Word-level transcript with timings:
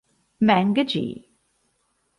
Meng 0.39 0.73
Jie 0.73 1.21